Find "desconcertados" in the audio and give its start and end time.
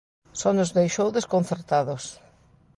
1.17-2.03